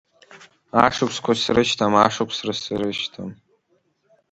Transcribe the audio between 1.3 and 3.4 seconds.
срышьҭам, ашықәсқәа срышьҭам.